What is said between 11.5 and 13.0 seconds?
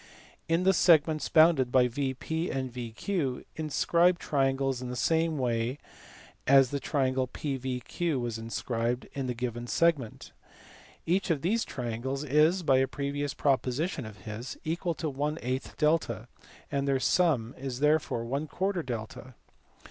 triangles is (by a